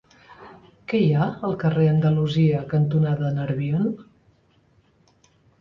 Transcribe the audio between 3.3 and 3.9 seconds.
Nerbion?